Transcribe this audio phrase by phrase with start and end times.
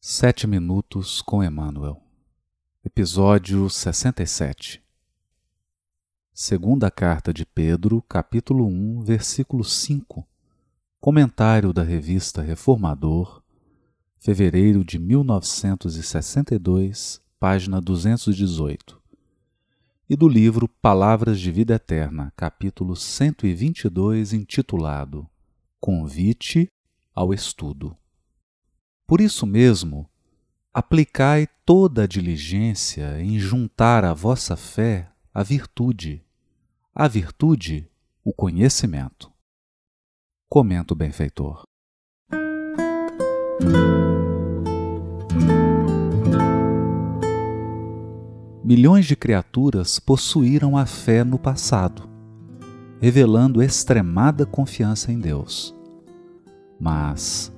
[0.00, 2.00] Sete Minutos com Emmanuel,
[2.84, 4.80] Episódio 67
[6.32, 10.24] Segunda Carta de Pedro, capítulo 1, versículo 5
[11.00, 13.42] Comentário da Revista Reformador,
[14.20, 19.02] fevereiro de 1962, página 218
[20.08, 25.28] E do livro Palavras de Vida Eterna, capítulo 122, intitulado
[25.80, 26.70] Convite
[27.12, 27.96] ao Estudo
[29.08, 30.06] por isso mesmo,
[30.70, 36.22] aplicai toda a diligência em juntar à vossa fé a virtude,
[36.94, 37.90] a virtude,
[38.22, 39.32] o conhecimento.
[40.46, 41.62] Comenta o benfeitor.
[48.62, 52.06] Milhões de criaturas possuíram a fé no passado,
[53.00, 55.74] revelando extremada confiança em Deus.
[56.78, 57.50] Mas,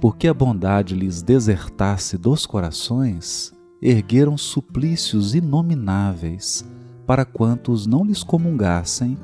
[0.00, 3.52] porque a bondade lhes desertasse dos corações,
[3.82, 6.64] ergueram suplícios inomináveis
[7.06, 9.18] para quantos não lhes comungassem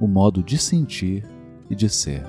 [0.00, 1.24] o modo de sentir
[1.68, 2.24] e de ser.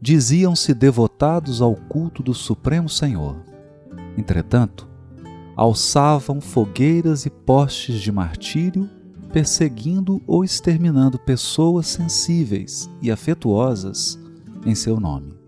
[0.00, 3.36] Diziam-se devotados ao culto do Supremo Senhor.
[4.16, 4.88] Entretanto,
[5.54, 8.88] alçavam fogueiras e postes de martírio,
[9.32, 14.18] perseguindo ou exterminando pessoas sensíveis e afetuosas
[14.64, 15.39] em seu nome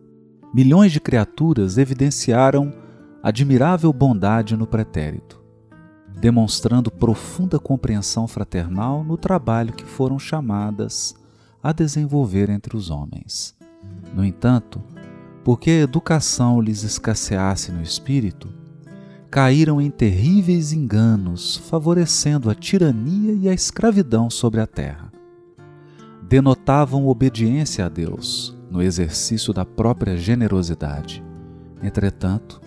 [0.52, 2.72] milhões de criaturas evidenciaram
[3.22, 5.40] admirável bondade no pretérito,
[6.20, 11.14] demonstrando profunda compreensão fraternal no trabalho que foram chamadas
[11.62, 13.56] a desenvolver entre os homens.
[14.14, 14.82] No entanto,
[15.44, 18.48] porque a educação lhes escasseasse no espírito,
[19.30, 25.10] caíram em terríveis enganos, favorecendo a tirania e a escravidão sobre a terra.
[26.28, 31.22] Denotavam obediência a Deus, no exercício da própria generosidade.
[31.82, 32.58] Entretanto,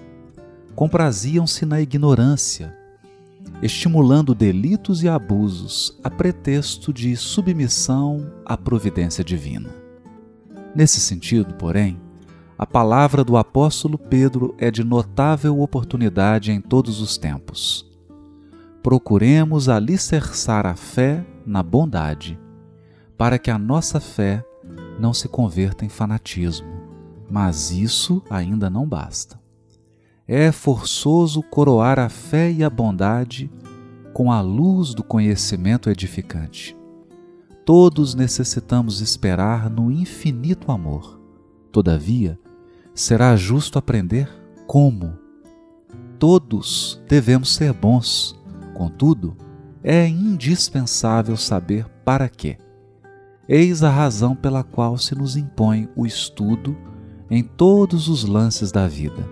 [0.76, 2.78] compraziam-se na ignorância,
[3.60, 9.70] estimulando delitos e abusos a pretexto de submissão à providência divina.
[10.76, 12.00] Nesse sentido, porém,
[12.56, 17.90] a palavra do apóstolo Pedro é de notável oportunidade em todos os tempos.
[18.84, 22.40] Procuremos alicerçar a fé na bondade,
[23.18, 24.46] para que a nossa fé
[25.00, 26.68] não se converta em fanatismo,
[27.30, 29.40] mas isso ainda não basta.
[30.28, 33.52] É forçoso coroar a fé e a bondade
[34.14, 36.76] com a luz do conhecimento edificante.
[37.66, 41.20] Todos necessitamos esperar no infinito amor.
[41.72, 42.40] Todavia,
[42.94, 44.30] será justo aprender
[44.66, 45.18] como.
[46.18, 48.40] Todos devemos ser bons,
[48.74, 49.36] contudo,
[49.84, 52.58] é indispensável saber para quê.
[53.48, 56.76] Eis a razão pela qual se nos impõe o estudo
[57.30, 59.24] em todos os lances da vida,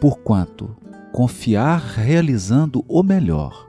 [0.00, 0.76] porquanto
[1.12, 3.68] confiar realizando o melhor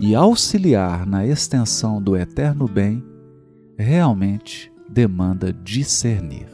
[0.00, 3.04] e auxiliar na extensão do eterno bem
[3.76, 6.48] realmente demanda discernir.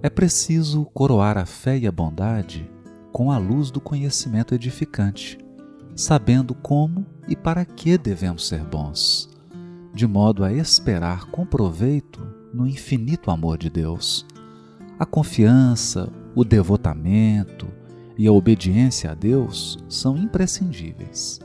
[0.00, 2.71] É preciso coroar a fé e a bondade
[3.12, 5.38] com a luz do conhecimento edificante,
[5.94, 9.28] sabendo como e para que devemos ser bons,
[9.94, 12.20] de modo a esperar com proveito
[12.52, 14.26] no infinito amor de Deus.
[14.98, 17.68] A confiança, o devotamento
[18.16, 21.40] e a obediência a Deus são imprescindíveis.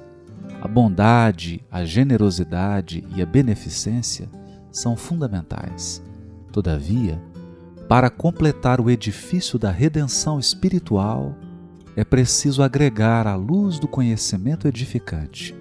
[0.62, 4.30] A bondade, a generosidade e a beneficência
[4.72, 6.02] são fundamentais.
[6.52, 7.22] Todavia,
[7.88, 11.36] para completar o edifício da redenção espiritual,
[11.98, 15.56] é preciso agregar a luz do conhecimento edificante,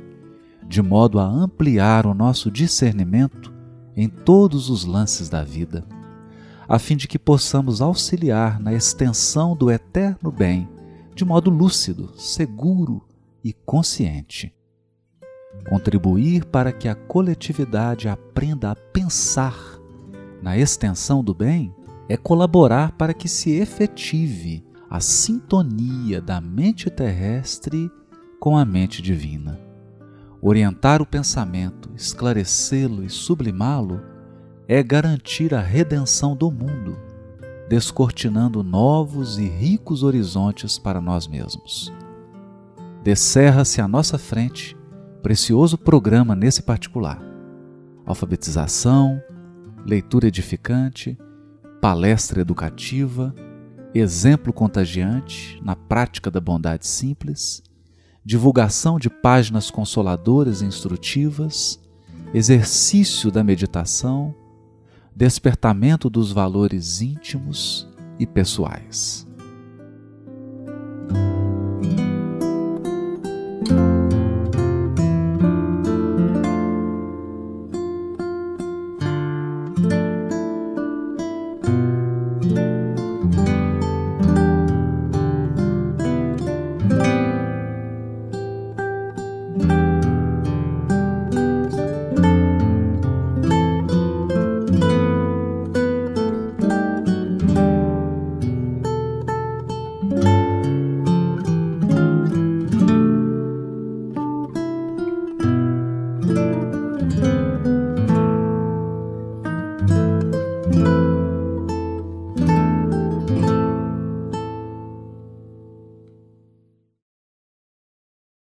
[0.68, 3.50] de modo a ampliar o nosso discernimento
[3.96, 5.82] em todos os lances da vida,
[6.68, 10.68] a fim de que possamos auxiliar na extensão do eterno bem
[11.14, 13.02] de modo lúcido, seguro
[13.42, 14.54] e consciente.
[15.70, 19.56] Contribuir para que a coletividade aprenda a pensar
[20.42, 21.74] na extensão do bem
[22.10, 27.90] é colaborar para que se efetive a sintonia da mente terrestre
[28.38, 29.60] com a mente divina.
[30.40, 34.00] Orientar o pensamento, esclarecê-lo e sublimá-lo
[34.68, 36.96] é garantir a redenção do mundo,
[37.68, 41.92] descortinando novos e ricos horizontes para nós mesmos.
[43.02, 44.76] Descerra-se à nossa frente
[45.22, 47.20] precioso programa nesse particular:
[48.04, 49.20] alfabetização,
[49.84, 51.18] leitura edificante,
[51.80, 53.34] palestra educativa
[53.98, 57.62] exemplo contagiante na prática da bondade simples,
[58.24, 61.80] divulgação de páginas consoladoras e instrutivas,
[62.34, 64.34] exercício da meditação,
[65.14, 67.88] despertamento dos valores íntimos
[68.18, 69.26] e pessoais.